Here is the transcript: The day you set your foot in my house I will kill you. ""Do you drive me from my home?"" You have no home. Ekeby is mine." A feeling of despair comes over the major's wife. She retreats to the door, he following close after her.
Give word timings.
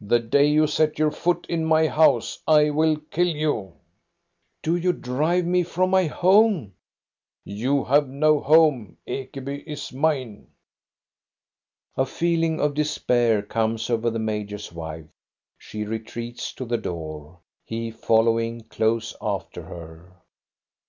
The 0.00 0.18
day 0.18 0.44
you 0.48 0.66
set 0.66 0.98
your 0.98 1.12
foot 1.12 1.46
in 1.48 1.64
my 1.64 1.86
house 1.86 2.42
I 2.48 2.70
will 2.70 2.96
kill 3.12 3.28
you. 3.28 3.74
""Do 4.64 4.74
you 4.74 4.92
drive 4.92 5.46
me 5.46 5.62
from 5.62 5.90
my 5.90 6.06
home?"" 6.08 6.74
You 7.44 7.84
have 7.84 8.08
no 8.08 8.40
home. 8.40 8.96
Ekeby 9.06 9.62
is 9.68 9.92
mine." 9.92 10.48
A 11.96 12.04
feeling 12.04 12.58
of 12.60 12.74
despair 12.74 13.40
comes 13.40 13.88
over 13.88 14.10
the 14.10 14.18
major's 14.18 14.72
wife. 14.72 15.06
She 15.58 15.84
retreats 15.84 16.52
to 16.54 16.64
the 16.64 16.78
door, 16.78 17.38
he 17.64 17.92
following 17.92 18.62
close 18.62 19.14
after 19.22 19.62
her. 19.62 20.16